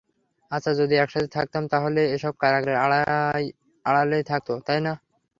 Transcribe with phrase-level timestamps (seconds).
[0.51, 2.77] আচ্ছা, যদি একসাথে থাকতাম, তাহলে এসব কারাগারের
[3.85, 4.93] আড়ালেই থাকত, তাই না?